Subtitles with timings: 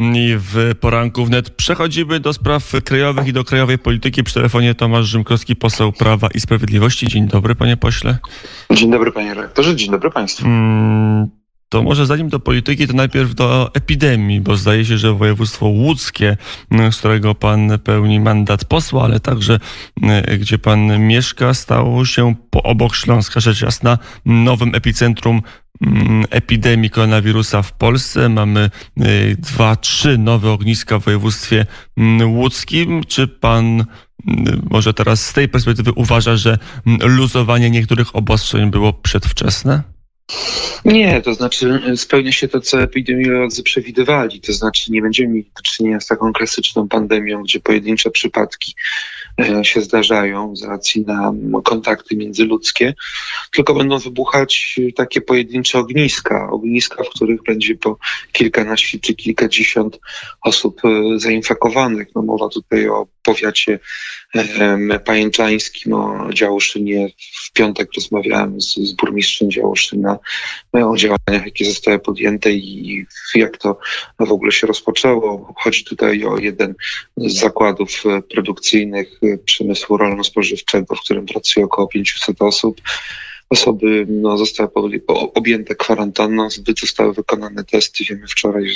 [0.00, 4.22] I w poranku wnet przechodzimy do spraw krajowych i do krajowej polityki.
[4.22, 7.08] Przy telefonie Tomasz Rzymkowski, poseł Prawa i Sprawiedliwości.
[7.08, 8.18] Dzień dobry, panie pośle.
[8.70, 9.76] Dzień dobry, panie rektorze.
[9.76, 10.46] Dzień dobry państwu.
[10.46, 11.28] Mm,
[11.68, 16.36] to może zanim do polityki, to najpierw do epidemii, bo zdaje się, że województwo łódzkie,
[16.90, 19.58] z którego pan pełni mandat posła, ale także
[20.02, 25.42] e, gdzie pan mieszka, stało się po obok Śląska, rzecz jasna, nowym epicentrum mm,
[26.30, 28.28] epidemii koronawirusa w Polsce.
[28.28, 33.04] Mamy e, dwa, trzy nowe ogniska w województwie mm, łódzkim.
[33.04, 36.58] Czy pan mm, może teraz z tej perspektywy uważa, że
[37.00, 39.82] luzowanie niektórych obostrzeń było przedwczesne?
[40.84, 44.40] Nie, to znaczy spełnia się to, co epidemiolodzy przewidywali.
[44.40, 48.74] To znaczy nie będziemy mieli do czynienia z taką klasyczną pandemią, gdzie pojedyncze przypadki
[49.62, 51.32] się zdarzają z racji na
[51.64, 52.94] kontakty międzyludzkie,
[53.52, 57.98] tylko będą wybuchać takie pojedyncze ogniska, ogniska, w których będzie po
[58.32, 59.98] kilkanaście czy kilkadziesiąt
[60.42, 62.08] osób e, zainfekowanych.
[62.14, 63.78] No mowa tutaj o powiacie
[65.04, 67.08] pajęczańskim, o Działoszynie.
[67.44, 70.18] W piątek rozmawiałem z, z burmistrzem Działoszyna
[70.72, 73.78] o działaniach, jakie zostały podjęte i jak to
[74.20, 75.54] w ogóle się rozpoczęło.
[75.56, 76.74] Chodzi tutaj o jeden
[77.16, 82.80] z zakładów produkcyjnych przemysłu rolno-spożywczego, w którym pracuje około 500 osób
[83.50, 84.70] osoby no, zostały
[85.34, 88.04] objęte kwarantanną, zbyt zostały wykonane testy.
[88.04, 88.68] Wiemy wczoraj,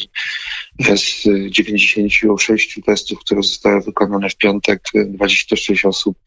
[0.78, 6.18] że z 96 testów, które zostały wykonane w piątek, 26 osób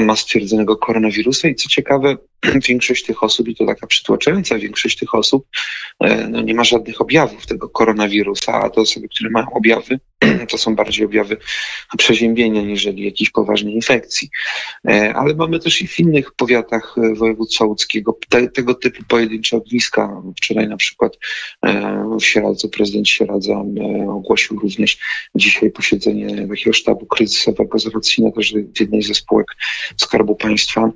[0.00, 2.16] ma stwierdzonego koronawirusa i co ciekawe,
[2.68, 5.46] większość tych osób, i to taka przytłaczająca większość tych osób,
[6.30, 10.00] no, nie ma żadnych objawów tego koronawirusa, a te osoby, które mają objawy,
[10.50, 11.36] to są bardziej objawy
[11.98, 14.30] przeziębienia, niżeli jakiejś poważnej infekcji.
[14.88, 19.56] E, ale mamy też i w innych powiatach e, województwa łódzkiego te, tego typu pojedyncze
[19.56, 20.22] ogniska.
[20.36, 21.18] Wczoraj na przykład
[22.20, 23.64] w Sieradzu prezydent Sieradza
[24.08, 24.98] ogłosił również
[25.34, 29.46] dzisiaj posiedzenie takiego sztabu kryzysowego z racji na to, że w jednej ze spółek
[29.96, 30.92] Skarbu Państwa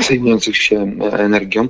[0.00, 1.68] zajmujących się e, energią.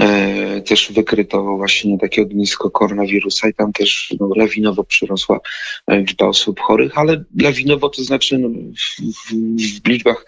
[0.00, 5.40] E, też wykryto właśnie takie ognisko koronawirusa i tam też no, lawinowo przyrosła
[5.86, 9.32] e, liczba osób chorych, ale lawinowo to znaczy no, w,
[9.82, 10.24] w, liczbach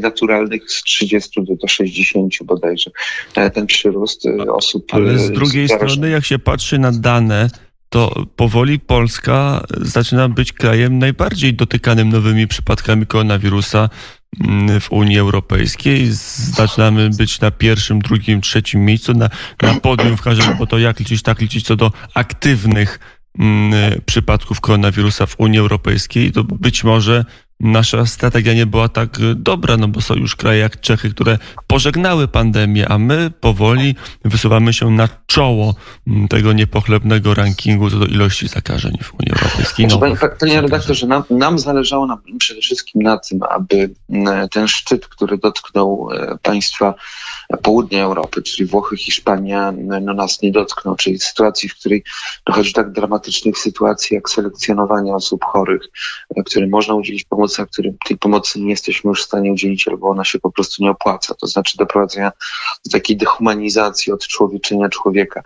[0.00, 2.90] naturalnych z 30 do, do 60 bodajże
[3.54, 4.94] ten przyrost osób.
[4.94, 7.50] Ale z drugiej strony, jak się patrzy na dane,
[7.94, 13.88] to powoli Polska zaczyna być krajem najbardziej dotykanym nowymi przypadkami koronawirusa.
[14.80, 16.08] W Unii Europejskiej.
[16.56, 19.30] Zaczynamy być na pierwszym, drugim, trzecim miejscu, na,
[19.62, 22.98] na podium w każdym, bo to jak liczyć, tak liczyć co do aktywnych
[23.38, 27.24] mm, przypadków koronawirusa w Unii Europejskiej, to być może
[27.60, 31.38] nasza strategia nie była tak y, dobra, no bo są już kraje jak Czechy, które
[31.66, 33.94] pożegnały pandemię, a my powoli
[34.24, 35.74] wysuwamy się na czoło
[36.06, 39.86] mm, tego niepochlebnego rankingu co do ilości zakażeń w Unii Europejskiej.
[39.86, 44.68] No, panie, panie redaktorze, nam, nam zależało na, przede wszystkim na tym, aby mm, ten
[44.68, 46.94] szczyt, który dotknął e, państwa
[47.62, 49.72] południa Europy, czyli Włochy, Hiszpania,
[50.02, 52.04] no nas nie dotknął, czyli sytuacji, w której
[52.46, 55.82] dochodzi do tak dramatycznych sytuacji jak selekcjonowanie osób chorych,
[56.36, 59.52] e, którym można udzielić pomocy pomocy, a którym tej pomocy nie jesteśmy już w stanie
[59.52, 61.34] udzielić, albo ona się po prostu nie opłaca.
[61.34, 62.32] To znaczy doprowadzenia
[62.84, 65.42] do takiej dehumanizacji, odczłowieczenia człowieka.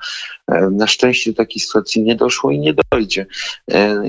[0.47, 3.27] E, na szczęście do takiej sytuacji nie doszło i nie dojdzie.
[3.71, 4.03] E,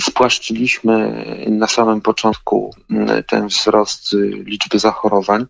[0.00, 2.74] spłaszczyliśmy na samym początku
[3.26, 4.12] ten wzrost
[4.44, 5.46] liczby zachorowań.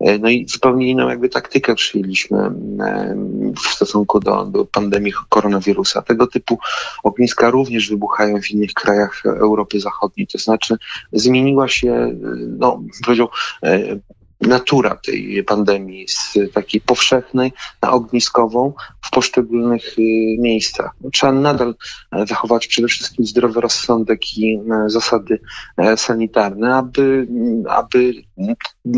[0.00, 2.50] E, no i zupełnie inną jakby taktykę przyjęliśmy
[3.56, 6.02] w stosunku do, do pandemii koronawirusa.
[6.02, 6.58] Tego typu
[7.02, 10.26] ogniska również wybuchają w innych krajach Europy Zachodniej.
[10.26, 10.76] To znaczy
[11.12, 12.16] zmieniła się,
[12.58, 13.28] no, powiedział,
[14.40, 17.52] natura tej pandemii z takiej powszechnej
[17.82, 20.02] na ogniskową w poszczególnych y,
[20.38, 20.90] miejscach.
[21.00, 21.74] No, trzeba nadal
[22.12, 25.40] e, zachować przede wszystkim zdrowy rozsądek i e, zasady
[25.76, 27.26] e, sanitarne, aby,
[27.68, 28.14] aby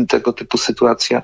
[0.07, 1.23] tego typu sytuacja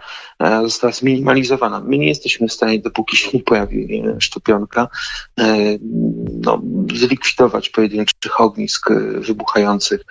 [0.64, 1.80] została zminimalizowana.
[1.80, 4.88] My nie jesteśmy w stanie, dopóki się nie pojawi szczepionka,
[6.46, 6.62] no,
[6.96, 8.90] zlikwidować pojedynczych ognisk
[9.20, 10.02] wybuchających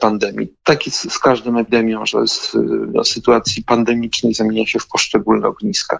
[0.00, 0.52] pandemii.
[0.64, 2.56] Tak jest z każdą epidemią, że z
[2.94, 5.98] no, sytuacji pandemicznej zamienia się w poszczególne ogniska.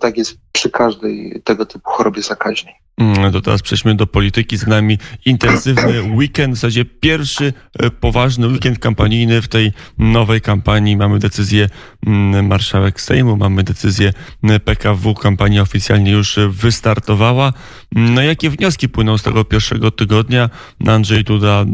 [0.00, 2.74] Tak jest przy każdej tego typu chorobie zakaźnej.
[2.98, 4.56] Mm, to teraz przejdźmy do polityki.
[4.56, 10.96] Z nami intensywny weekend, w zasadzie pierwszy e, poważny weekend kampanijny w tej nowej kampanii.
[10.96, 11.68] Mamy decyzję
[12.06, 14.12] mm, marszałek Sejmu, mamy decyzję
[14.44, 15.14] mm, PKW.
[15.14, 17.52] Kampania oficjalnie już wystartowała.
[17.92, 20.50] No jakie wnioski płyną z tego pierwszego tygodnia?
[20.86, 21.66] Andrzej Duda e,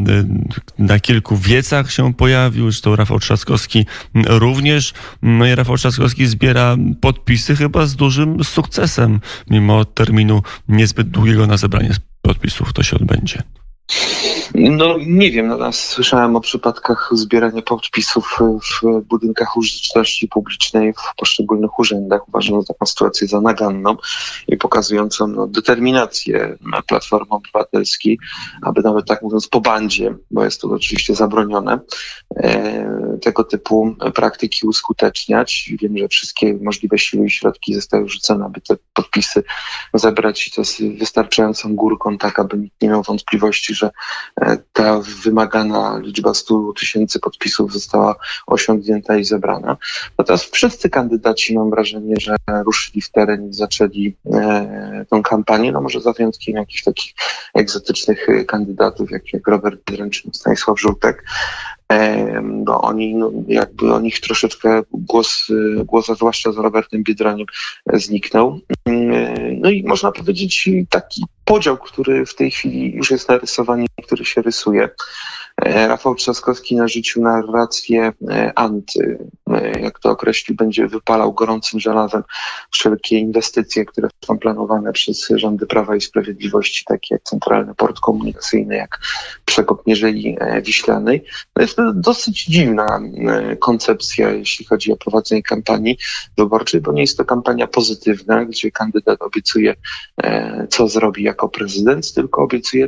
[0.79, 3.85] na kilku wiecach się pojawił, zresztą Rafał Trzaskowski
[4.25, 4.93] również.
[5.21, 9.19] No i Rafał Trzaskowski zbiera podpisy chyba z dużym sukcesem,
[9.49, 11.91] mimo terminu niezbyt długiego na zebranie
[12.21, 13.43] podpisów to się odbędzie?
[14.55, 18.37] No nie wiem, no, słyszałem o przypadkach zbierania podpisów
[18.81, 22.27] w budynkach użyteczności publicznej w poszczególnych urzędach.
[22.27, 23.97] Uważam taką sytuację za naganną
[24.47, 26.57] i pokazującą no, determinację
[26.87, 28.19] Platformy Obywatelskiej,
[28.61, 31.79] aby nawet tak mówiąc po bandzie, bo jest to oczywiście zabronione,
[32.35, 35.71] e, tego typu praktyki uskuteczniać.
[35.81, 39.43] Wiem, że wszystkie możliwe siły i środki zostały rzucone, aby te podpisy
[39.93, 43.89] zebrać to z wystarczającą górką, tak aby nikt nie miał wątpliwości, że
[44.41, 48.15] e, ta wymagana liczba 100 tysięcy podpisów została
[48.47, 49.77] osiągnięta i zebrana.
[50.17, 52.35] Natomiast wszyscy kandydaci mam wrażenie, że
[52.65, 57.13] ruszyli w teren i zaczęli e, tą kampanię, no może za wyjątkiem jakichś takich
[57.53, 61.23] egzotycznych kandydatów, jak, jak Robert Biedręczyn, Stanisław Żółtek,
[62.43, 65.47] bo oni, no, jakby o nich troszeczkę głos,
[65.85, 67.47] głos zwłaszcza z Robertem Biedroniem,
[67.93, 68.59] zniknął.
[69.57, 74.41] No i można powiedzieć taki podział, który w tej chwili już jest narysowany, który się
[74.41, 74.89] rysuje.
[75.65, 79.19] E, Rafał Trzaskowski na życiu narrację e, anty,
[79.49, 82.23] e, jak to określił, będzie wypalał gorącym żelazem
[82.71, 88.75] wszelkie inwestycje, które są planowane przez rządy Prawa i Sprawiedliwości, takie jak Centralny Port Komunikacyjny,
[88.75, 88.99] jak
[89.45, 91.23] przekop Mierzei Wiślanej.
[91.53, 93.01] To jest dosyć dziwna
[93.59, 95.97] koncepcja, jeśli chodzi o prowadzenie kampanii
[96.37, 99.75] wyborczej, bo nie jest to kampania pozytywna, gdzie kandydat obiecuje,
[100.69, 102.87] co zrobi jako prezydent, tylko obiecuje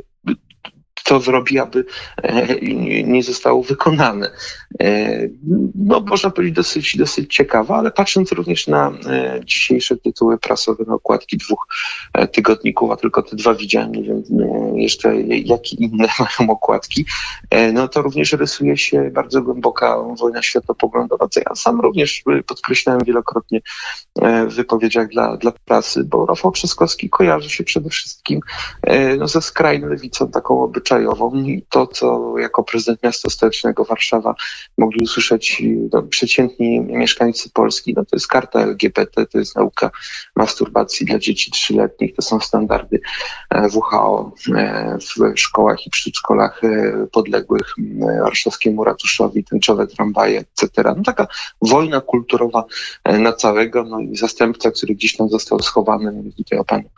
[1.12, 1.86] co zrobi, aby
[2.24, 2.56] e,
[3.04, 4.32] nie zostało wykonane.
[4.80, 5.20] E,
[5.76, 10.94] no, można powiedzieć, dosyć, dosyć ciekawa, ale patrząc również na e, dzisiejsze tytuły prasowe, na
[10.94, 11.68] okładki dwóch
[12.32, 14.24] tygodników, a tylko te dwa widziałem, nie wiem
[14.76, 17.06] jeszcze jakie inne mają okładki,
[17.74, 23.62] no to również rysuje się bardzo głęboka wojna światopoglądowa, co ja sam również podkreślałem wielokrotnie
[24.48, 28.40] w wypowiedziach dla, dla prasy, bo Rafał Trzaskowski kojarzy się przede wszystkim
[29.18, 31.01] no, ze skrajną lewicą taką obyczajową,
[31.46, 34.36] i to, co jako prezydent miasta stołecznego Warszawa
[34.78, 35.64] mogli usłyszeć
[35.94, 39.92] no, przeciętni mieszkańcy Polski, no to jest karta LGBT, to jest nauka
[40.36, 43.02] masturbacji dla dzieci trzyletnich, to są standardy
[43.50, 44.98] e, WHO e,
[45.36, 47.76] w szkołach i przedszkolach e, podległych
[48.24, 50.84] warszawskiemu ratuszowi, tęczowe tramwaje, etc.
[50.98, 51.28] No taka
[51.62, 52.66] wojna kulturowa
[53.06, 56.90] na całego, no i zastępca, który gdzieś tam został schowany, mówię tutaj o panu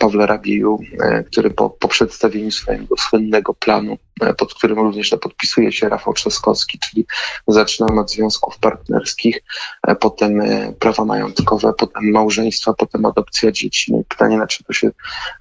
[0.00, 0.78] Pawle Rabieju,
[1.26, 6.78] który po, po przedstawieniu swojego słynnego planu, e, pod którym również podpisuje się Rafał Trzaskowski,
[6.78, 7.06] czyli
[7.48, 9.40] zaczynamy od związków partnerskich,
[9.86, 13.92] e, potem e, prawa majątkowe, potem małżeństwa, potem adopcja dzieci.
[13.92, 14.90] No pytanie, na czym to się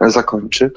[0.02, 0.72] zakończy.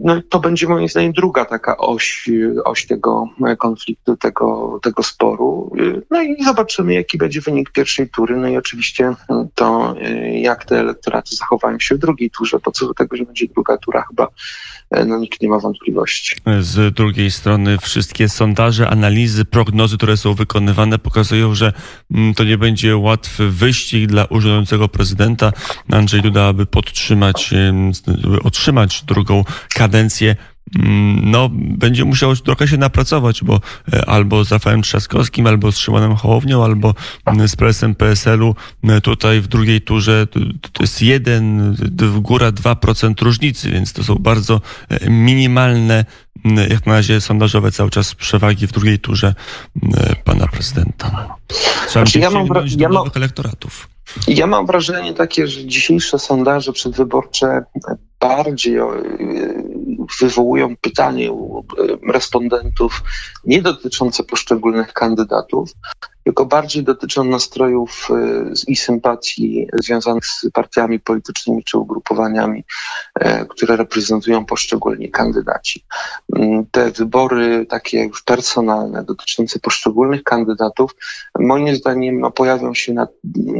[0.00, 2.30] No i to będzie moim zdaniem druga taka oś,
[2.64, 3.28] oś tego
[3.58, 5.72] konfliktu, tego, tego sporu.
[6.10, 8.36] No i zobaczymy, jaki będzie wynik pierwszej tury.
[8.36, 9.14] No i oczywiście
[9.54, 9.94] to,
[10.32, 13.78] jak te elektoraty zachowają się w drugiej turze, bo co do tego, że będzie druga
[13.78, 14.28] tura, chyba
[15.06, 16.36] no nikt nie ma wątpliwości.
[16.60, 21.72] Z drugiej strony wszystkie sondaże, analizy, prognozy, które są wykonywane pokazują, że
[22.14, 25.52] mm, to nie będzie łatwy wyścig dla urzędującego prezydenta.
[25.92, 27.54] Andrzej Duda, aby podtrzymać,
[28.44, 29.35] otrzymać drugą
[29.74, 30.36] kadencję
[30.74, 33.60] Mm, no, będzie musiał trochę się napracować, bo
[33.92, 36.94] e, albo z Rafałem Trzaskowskim, albo z Szymonem Hołownią, albo
[37.26, 38.54] mm, z presem PSL-u
[38.84, 40.26] e, tutaj w drugiej turze
[40.72, 46.04] to jest jeden, w góra 2% różnicy, więc to są bardzo e, minimalne,
[46.70, 49.34] jak na razie sondażowe cały czas przewagi w drugiej turze
[50.24, 51.36] pana prezydenta.
[51.88, 52.46] Trzeba znaczy, ja mam,
[52.78, 53.88] ja mam, elektoratów.
[54.28, 57.64] Ja mam wrażenie takie, że dzisiejsze sondaże przedwyborcze
[58.20, 58.78] bardziej
[60.20, 61.64] wywołują pytanie u
[62.12, 63.02] respondentów
[63.44, 65.70] nie dotyczące poszczególnych kandydatów,
[66.24, 72.64] tylko bardziej dotyczą nastrojów y, i sympatii związanych z partiami politycznymi czy ugrupowaniami,
[73.14, 75.84] e, które reprezentują poszczególni kandydaci.
[76.36, 80.90] Mm, te wybory takie już personalne dotyczące poszczególnych kandydatów,
[81.38, 83.06] moim zdaniem no, pojawią się na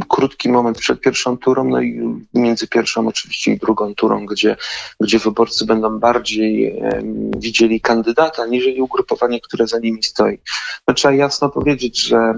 [0.09, 4.55] krótki moment przed pierwszą turą, no i między pierwszą oczywiście i drugą turą, gdzie,
[4.99, 10.39] gdzie wyborcy będą bardziej um, widzieli kandydata, niżeli ugrupowanie, które za nimi stoi.
[10.87, 12.33] No, trzeba jasno powiedzieć, że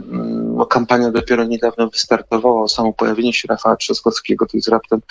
[0.55, 2.67] no, kampania dopiero niedawno wystartowała.
[2.67, 5.01] Samo pojawienie się Rafała Trzaskowskiego to jest raptem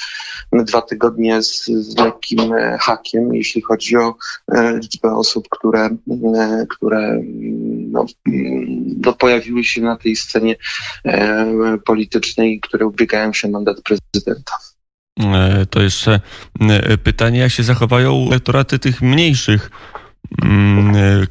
[0.52, 4.14] dwa tygodnie z, z lekkim e, hakiem, jeśli chodzi o
[4.52, 5.84] e, liczbę osób, które,
[6.34, 7.20] e, które
[7.90, 8.06] no,
[9.04, 10.56] no, pojawiły się na tej scenie
[11.84, 14.52] politycznej, które ubiegają się mandat prezydenta.
[15.70, 16.20] To jeszcze
[17.04, 19.70] pytanie, jak się zachowają elektoraty tych mniejszych
[20.42, 21.26] mm,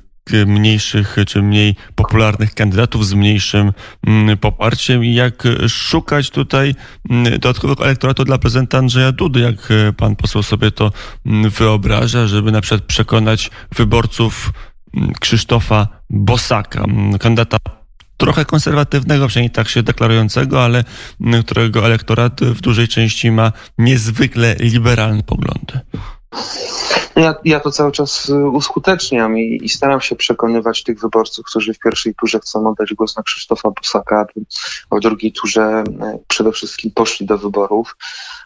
[0.46, 3.72] mniejszych czy mniej popularnych kandydatów z mniejszym
[4.07, 6.75] mm, poparciem i jak szukać tutaj
[7.10, 10.91] mm, dodatkowego elektoratu dla prezydenta Andrzeja Dudy, jak pan poseł sobie to
[11.25, 14.51] mm, wyobraża, żeby na przykład przekonać wyborców
[15.19, 16.86] Krzysztofa Bosaka,
[17.19, 17.57] kandydata
[18.17, 20.84] trochę konserwatywnego, przynajmniej tak się deklarującego, ale
[21.46, 25.79] którego elektorat w dużej części ma niezwykle liberalne poglądy.
[27.17, 31.74] Ja, ja to cały czas y, uskuteczniam i, i, staram się przekonywać tych wyborców, którzy
[31.74, 34.25] w pierwszej turze chcą oddać głos na Krzysztofa Bosaka,
[34.89, 37.97] a w drugiej turze y, przede wszystkim poszli do wyborów,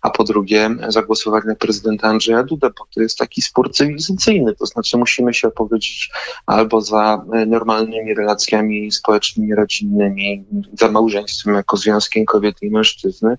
[0.01, 4.65] a po drugie zagłosowali na prezydenta Andrzeja Dudę, bo to jest taki spór cywilizacyjny, to
[4.65, 6.11] znaczy musimy się opowiedzieć
[6.45, 10.45] albo za y, normalnymi relacjami społecznymi, rodzinnymi,
[10.79, 13.37] za małżeństwem jako związkiem kobiety i mężczyzny,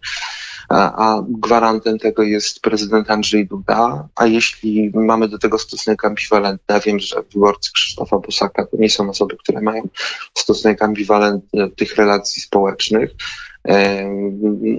[0.72, 6.80] a gwarantem tego jest prezydent Andrzej Duda, a jeśli mamy do tego stosunek ambiwalentny, a
[6.80, 9.88] wiem, że wyborcy Krzysztofa Bosaka to nie są osoby, które mają
[10.34, 13.10] stosunek ambiwalentny do tych relacji społecznych,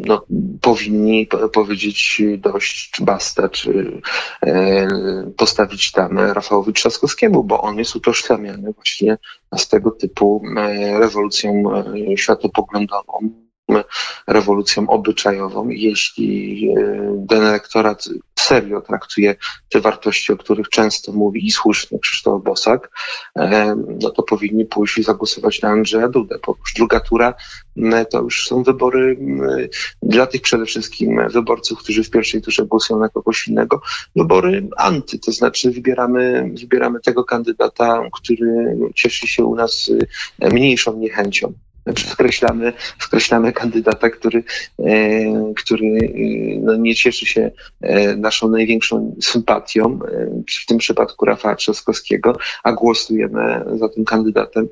[0.06, 0.26] no,
[0.62, 4.02] powinni powiedzieć dość basta, czy
[5.38, 9.18] postawić tam Rafałowi Trzaskowskiemu, bo on jest utożsamiany właśnie
[9.58, 10.44] z tego typu
[11.00, 11.64] rewolucją
[12.18, 13.30] światopoglądową,
[14.28, 15.70] rewolucją obyczajową.
[15.70, 19.36] Jeśli e, ten elektorat serio traktuje
[19.70, 22.92] te wartości, o których często mówi i słusznie Krzysztof Bosak,
[23.36, 26.36] e, no to powinni pójść i zagłosować na Andrzeja Dudę.
[26.48, 27.34] Bo już druga tura
[28.10, 29.18] to już są wybory
[30.02, 33.82] dla tych przede wszystkim wyborców, którzy w pierwszej turze głosują na kogoś innego,
[34.16, 39.92] wybory anty, to znaczy wybieramy, wybieramy tego kandydata, który cieszy się u nas
[40.42, 41.54] e, mniejszą niechęcią.
[41.84, 44.44] Znaczy skreślamy, skreślamy kandydata, który,
[44.80, 50.00] e, który e, no, nie cieszy się e, naszą największą sympatią,
[50.64, 54.68] w tym przypadku Rafała Trzaskowskiego, a głosujemy za tym kandydatem,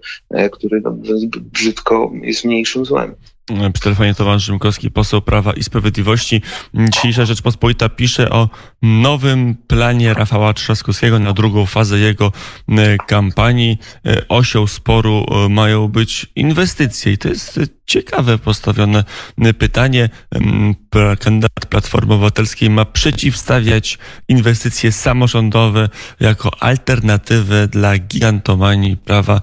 [0.51, 0.96] który no,
[1.36, 3.15] brzydko jest mniejszym złem.
[3.74, 6.41] Przy telefonie Tomasz Rzymkowski, poseł Prawa i Sprawiedliwości.
[6.74, 8.50] Dzisiejsza Rzeczpospolita pisze o
[8.81, 12.31] nowym planie Rafała Trzaskowskiego na drugą fazę jego
[12.69, 13.77] e, kampanii.
[14.05, 19.03] E, osią sporu e, mają być inwestycje i to jest ciekawe postawione
[19.57, 20.09] pytanie.
[21.19, 23.97] Kandydat Platformy Obywatelskiej ma przeciwstawiać
[24.27, 29.41] inwestycje samorządowe jako alternatywę dla gigantomanii Prawa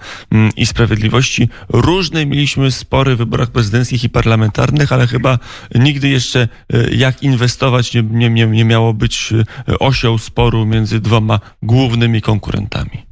[0.57, 1.49] i Sprawiedliwości.
[1.69, 5.39] Różne mieliśmy spory w wyborach prezydenckich i parlamentarnych, ale chyba
[5.75, 6.49] nigdy jeszcze
[6.93, 13.09] jak inwestować nie, nie, nie miało być E, osioł sporu między dwoma głównymi konkurentami.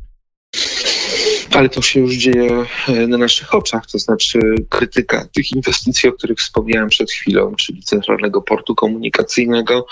[1.52, 6.12] Ale to się już dzieje e, na naszych oczach, to znaczy krytyka tych inwestycji, o
[6.12, 9.86] których wspomniałem przed chwilą, czyli Centralnego Portu Komunikacyjnego,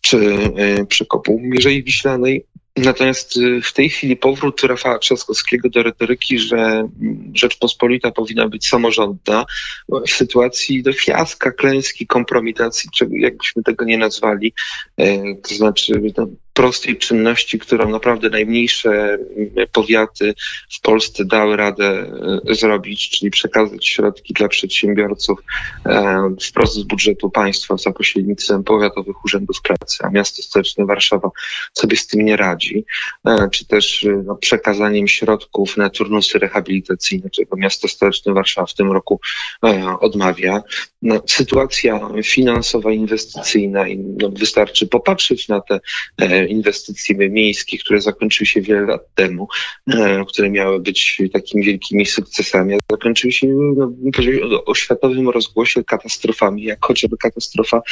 [0.00, 0.18] czy
[0.56, 2.46] e, przekopu Mierzei Wiślanej,
[2.76, 6.88] Natomiast w tej chwili powrót Rafała Trzaskowskiego do retoryki, że
[7.34, 9.46] Rzeczpospolita powinna być samorządna
[9.88, 14.52] w sytuacji do fiaska, klęski, kompromitacji, jakbyśmy tego nie nazwali,
[15.42, 19.20] to znaczy no, prostej czynności, którą naprawdę najmniejsze mm,
[19.72, 20.34] powiaty
[20.70, 21.86] w Polsce dały radę
[22.48, 25.38] e, zrobić, czyli przekazać środki dla przedsiębiorców
[25.86, 31.30] e, wprost z budżetu państwa za pośrednictwem powiatowych urzędów pracy, a miasto stołeczne Warszawa
[31.72, 32.84] sobie z tym nie radzi,
[33.26, 38.92] e, czy też no, przekazaniem środków na turnusy rehabilitacyjne, czego miasto stołeczne Warszawa w tym
[38.92, 39.20] roku
[40.00, 40.62] odmawia.
[41.02, 43.84] No, sytuacja finansowa, inwestycyjna,
[44.20, 45.80] no, wystarczy popatrzeć na te
[46.46, 49.48] inwestycji miejskich, które zakończyły się wiele lat temu,
[49.90, 53.92] e, które miały być takimi wielkimi sukcesami, a zakończyły się no,
[54.66, 57.82] o, światowym rozgłosie katastrofami, jak chociażby katastrofa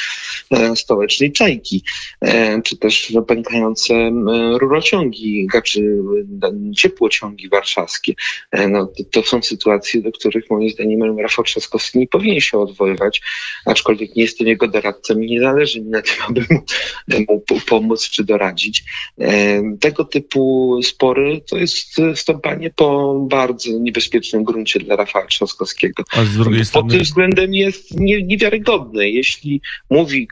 [0.50, 1.82] e, stołecznej Czajki,
[2.20, 4.10] e, czy też pękające
[4.58, 5.98] rurociągi, czy
[6.76, 8.14] ciepłociągi warszawskie.
[8.68, 13.20] No, to, to są sytuacje, do których moim zdaniem Rafał Trzaskowski nie powinien się odwoływać,
[13.66, 16.62] aczkolwiek nie jestem jego doradcą i nie zależy mi na tym, aby mu,
[17.50, 18.84] mu pomóc czy doradzić prowadzić.
[19.80, 26.04] Tego typu spory to jest stąpanie po bardzo niebezpiecznym gruncie dla Rafała Trzaskowskiego.
[26.12, 26.84] A z drugiej strony...
[26.84, 29.10] Pod tym względem jest nie, niewiarygodny.
[29.10, 29.60] Jeśli
[29.90, 30.28] mówi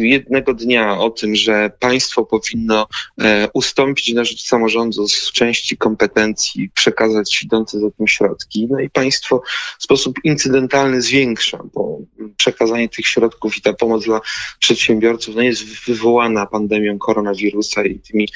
[0.00, 2.86] jednego dnia o tym, że państwo powinno
[3.20, 8.90] e, ustąpić na rzecz samorządu z części kompetencji, przekazać idące za tym środki, no i
[8.90, 9.42] państwo
[9.78, 11.98] w sposób incydentalny zwiększa, bo
[12.36, 14.20] przekazanie tych środków i ta pomoc dla
[14.58, 17.29] przedsiębiorców no jest wywołana pandemią koronawirusa
[17.84, 18.28] i tymi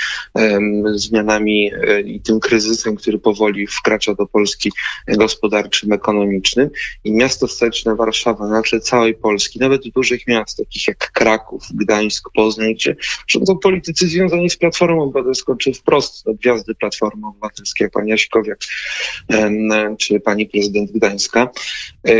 [0.94, 4.72] zmianami e, i tym kryzysem, który powoli wkracza do Polski
[5.08, 6.70] gospodarczym, ekonomicznym.
[7.04, 12.74] I miasto stołeczne Warszawa, znaczy całej Polski, nawet dużych miast, takich jak Kraków, Gdańsk, Poznań,
[12.74, 12.96] gdzie
[13.26, 18.58] rządzą politycy związani z Platformą Obywatelską, czy wprost do gwiazdy Platformy Obywatelskiej, pani Jaśkowiak,
[19.98, 21.50] czy pani prezydent Gdańska,
[22.08, 22.12] e,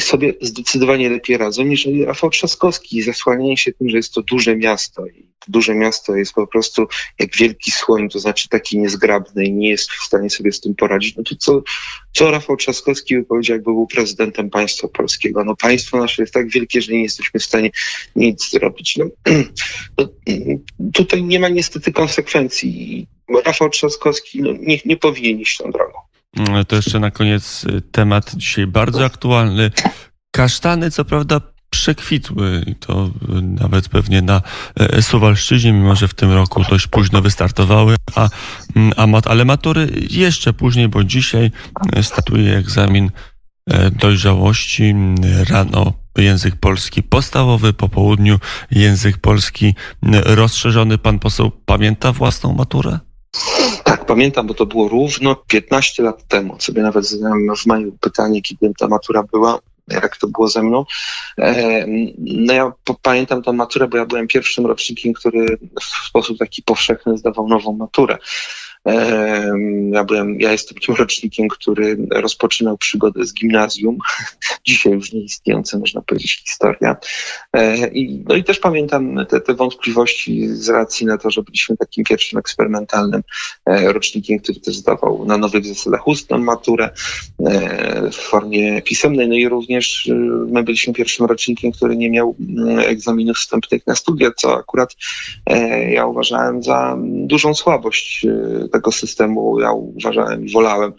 [0.00, 5.06] sobie zdecydowanie lepiej radzą niż Rafał Trzaskowski, zasłanianie się tym, że jest to duże miasto
[5.06, 6.86] i duże miasto jest po prostu
[7.18, 10.74] jak wielki słoń, to znaczy taki niezgrabny i nie jest w stanie sobie z tym
[10.74, 11.62] poradzić, no to co,
[12.12, 15.44] co Rafał Trzaskowski by powiedział, jakby był prezydentem państwa polskiego?
[15.44, 17.70] No państwo nasze jest tak wielkie, że nie jesteśmy w stanie
[18.16, 18.96] nic zrobić.
[18.96, 19.04] No,
[19.98, 20.08] no
[20.92, 23.06] tutaj nie ma niestety konsekwencji.
[23.44, 25.98] Rafał Trzaskowski no, nie, nie powinien iść tą drogą.
[26.68, 29.70] To jeszcze na koniec y, temat dzisiaj bardzo aktualny.
[30.30, 33.10] Kasztany, co prawda, przekwitły i to
[33.60, 34.42] nawet pewnie na
[34.80, 38.28] e, Suwalszczyźnie, mimo że w tym roku dość późno wystartowały, a,
[38.76, 41.50] mm, a mat, ale matury jeszcze później, bo dzisiaj
[41.92, 43.10] e, statuje egzamin
[43.70, 44.94] e, dojrzałości.
[45.50, 48.38] Rano język polski podstawowy, po południu
[48.70, 49.74] język polski
[50.24, 50.98] rozszerzony.
[50.98, 52.98] Pan poseł pamięta własną maturę?
[53.84, 56.56] Tak, pamiętam, bo to było równo 15 lat temu.
[56.58, 60.84] Sobie nawet zadałem w maju pytanie, kiedy ta matura była jak to było ze mną.
[61.38, 61.84] E,
[62.18, 62.72] no ja
[63.02, 67.72] pamiętam tą maturę, bo ja byłem pierwszym rocznikiem, który w sposób taki powszechny zdawał nową
[67.72, 68.18] maturę.
[69.92, 73.98] Ja byłem, ja jestem tym rocznikiem, który rozpoczynał przygodę z gimnazjum.
[74.66, 76.96] Dzisiaj już nieistniejąca, można powiedzieć, historia.
[77.52, 81.76] E, I, no i też pamiętam te, te wątpliwości z racji na to, że byliśmy
[81.76, 83.22] takim pierwszym eksperymentalnym
[83.66, 86.90] e, rocznikiem, który też zdawał na nowych zasadach ustną maturę
[87.46, 89.28] e, w formie pisemnej.
[89.28, 90.10] No i również
[90.46, 94.96] my byliśmy pierwszym rocznikiem, który nie miał mm, egzaminów wstępnych na studia, co akurat
[95.88, 98.26] ja uważałem za dużą słabość
[98.74, 100.92] tego systemu ja uważałem i wolałem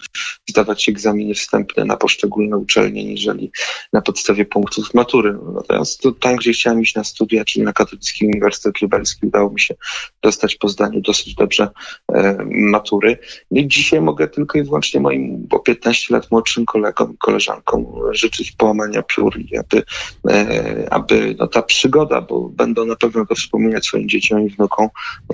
[0.49, 3.51] zdawać egzaminy wstępne na poszczególne uczelnie, niżeli
[3.93, 5.37] na podstawie punktów matury.
[5.53, 9.75] Natomiast tam, gdzie chciałem iść na studia, czyli na Katolicki Uniwersytet Lubelski, udało mi się
[10.21, 11.69] dostać po zdaniu dosyć dobrze
[12.13, 13.17] e, matury.
[13.51, 18.51] I dzisiaj mogę tylko i wyłącznie moim o 15 lat młodszym kolegom i koleżankom życzyć
[18.51, 19.83] połamania piór i aby,
[20.29, 24.87] e, aby no, ta przygoda, bo będą na pewno to wspominać swoim dzieciom i wnukom,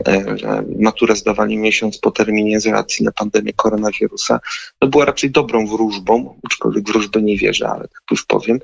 [0.07, 4.39] e, że maturę zdawali miesiąc po terminie terminie z racji na pandemię koronawirusa,
[4.81, 8.59] no była raczej dobrą wróżbą, aczkolwiek wróżby nie wierzę, ale tak już powiem.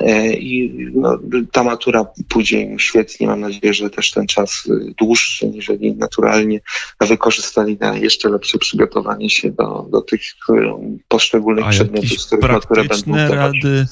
[0.00, 1.18] E, I no,
[1.52, 3.26] ta matura pójdzie im świetnie.
[3.26, 6.60] Mam nadzieję, że też ten czas y, dłuższy, niżeli naturalnie
[7.00, 10.54] wykorzystali na jeszcze lepsze przygotowanie się do, do tych y,
[11.08, 13.86] poszczególnych A przedmiotów, z których maturę będą rady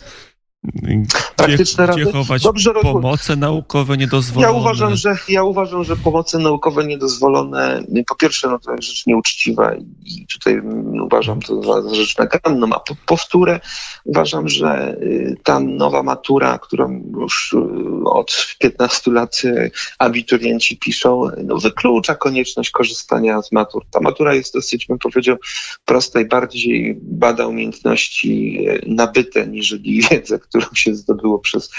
[1.36, 2.12] Praktyczne gdzie, rady.
[2.12, 4.52] chować Dobrze pomoce naukowe niedozwolone?
[4.52, 9.06] Ja uważam, że, ja uważam, że pomoce naukowe niedozwolone, po pierwsze, no to jest rzecz
[9.06, 10.60] nieuczciwa i tutaj
[11.02, 13.60] uważam to za rzecz naganną, a po, po wtóre
[14.04, 21.28] uważam, że y, ta nowa matura, którą już y, od 15 lat y, abiturienci piszą,
[21.44, 23.84] no wyklucza konieczność korzystania z matur.
[23.90, 25.36] Ta matura jest dosyć, bym powiedział,
[25.84, 31.70] prosta i bardziej bada umiejętności nabyte, niżeli wiedzę, którą się zdobyło przez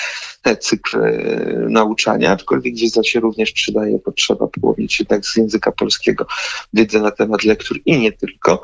[0.60, 1.12] cykl e,
[1.70, 6.26] nauczania, aczkolwiek wiedza się również przydaje, bo trzeba mieć jednak z języka polskiego
[6.74, 8.64] wiedzę na temat lektur i nie tylko.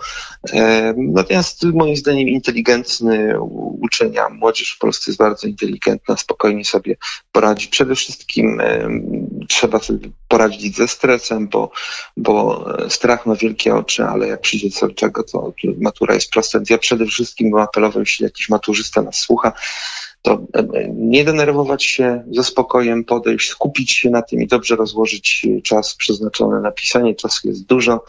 [0.53, 3.39] E, natomiast moim zdaniem inteligentny
[3.81, 6.95] uczenia, młodzież w Polsce jest bardzo inteligentna, spokojnie sobie
[7.31, 7.67] poradzi.
[7.67, 8.61] Przede wszystkim
[9.47, 11.71] trzeba sobie poradzić ze stresem, bo,
[12.17, 16.59] bo strach ma wielkie oczy, ale jak przyjdzie co do czego, to matura jest prosta.
[16.69, 19.53] Ja przede wszystkim bym apelował, jeśli jakiś maturzysta nas słucha,
[20.21, 25.45] to e, nie denerwować się, ze spokojem podejść, skupić się na tym i dobrze rozłożyć
[25.63, 27.15] czas przeznaczony na pisanie.
[27.15, 28.03] Czasu jest dużo,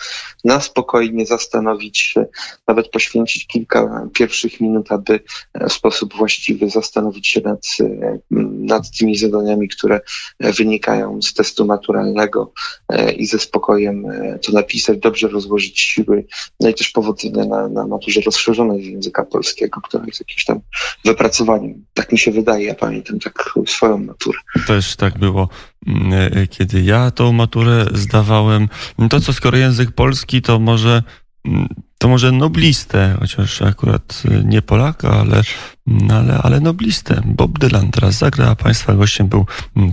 [0.45, 2.27] na spokojnie zastanowić się,
[2.69, 5.21] nawet poświęcić kilka pierwszych minut, aby
[5.69, 8.19] w sposób właściwy zastanowić się nad, e,
[8.61, 10.01] nad tymi zadaniami, które
[10.41, 12.53] wynikają z testu maturalnego
[12.89, 14.07] e, i ze spokojem
[14.47, 16.27] to napisać, dobrze rozłożyć siły,
[16.61, 20.61] no i też powodzenia na, na maturze rozszerzonej języka polskiego, która jest jakimś tam
[21.05, 24.39] wypracowaniem tak mi się wydaje, ja pamiętam tak swoją maturę.
[24.67, 25.49] Też tak było,
[25.87, 28.69] mm, e, kiedy ja tą maturę zdawałem.
[29.11, 31.03] To co skoro język polski, to może
[31.45, 31.69] mm,
[31.99, 35.43] to może noblistę, chociaż akurat e, nie Polaka, ale,
[35.87, 37.23] mm, ale, ale noblistę.
[37.25, 39.47] Bob Dylan teraz zagra, a Państwa gościem był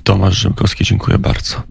[0.03, 0.83] Tomasz Rzymkowski.
[0.83, 1.63] Dziękuję bardzo.